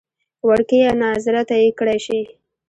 [0.47, 2.19] وړکیه ناظره ته یې کړی شې.